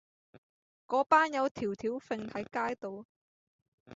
[0.87, 3.05] 嗰班友吊吊揈喺街度